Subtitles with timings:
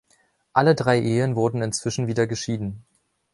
[0.51, 2.87] Alle drei Ehen wurden inzwischen wieder geschieden.